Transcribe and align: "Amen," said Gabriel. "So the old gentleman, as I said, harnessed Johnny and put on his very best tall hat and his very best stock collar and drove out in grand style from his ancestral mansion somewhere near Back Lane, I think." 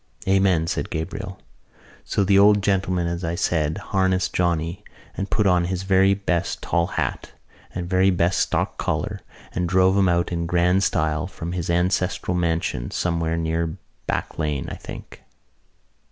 "Amen," 0.27 0.65
said 0.65 0.89
Gabriel. 0.89 1.39
"So 2.03 2.23
the 2.23 2.39
old 2.39 2.63
gentleman, 2.63 3.05
as 3.05 3.23
I 3.23 3.35
said, 3.35 3.77
harnessed 3.77 4.33
Johnny 4.33 4.83
and 5.15 5.29
put 5.29 5.45
on 5.45 5.65
his 5.65 5.83
very 5.83 6.15
best 6.15 6.63
tall 6.63 6.87
hat 6.97 7.33
and 7.75 7.83
his 7.85 7.89
very 7.91 8.09
best 8.09 8.39
stock 8.39 8.79
collar 8.79 9.21
and 9.53 9.69
drove 9.69 10.07
out 10.07 10.31
in 10.31 10.47
grand 10.47 10.81
style 10.83 11.27
from 11.27 11.51
his 11.51 11.69
ancestral 11.69 12.33
mansion 12.35 12.89
somewhere 12.89 13.37
near 13.37 13.77
Back 14.07 14.39
Lane, 14.39 14.67
I 14.71 14.75
think." 14.75 15.21